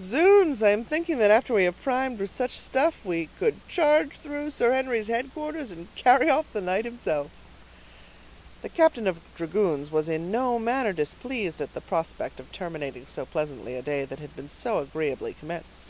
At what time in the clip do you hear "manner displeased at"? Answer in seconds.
10.58-11.72